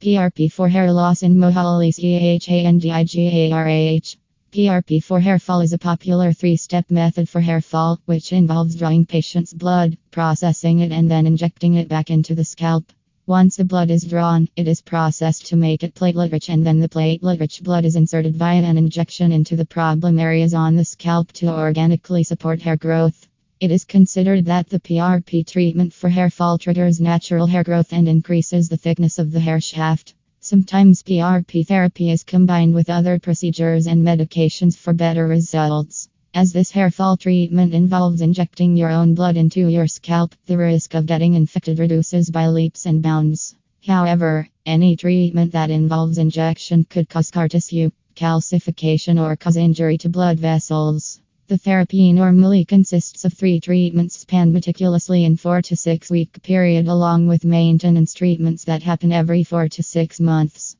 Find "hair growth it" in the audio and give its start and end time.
22.62-23.72